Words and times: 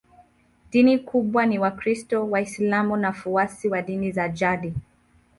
Dini 0.71 0.99
kubwa 0.99 1.45
ni 1.45 1.59
Wakristo, 1.59 2.29
Waislamu 2.29 2.97
na 2.97 3.07
wafuasi 3.07 3.69
wa 3.69 3.81
dini 3.81 4.11
za 4.11 4.29
jadi. 4.29 4.73